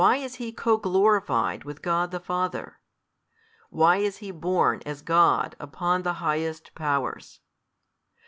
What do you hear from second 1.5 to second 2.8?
with God the Father?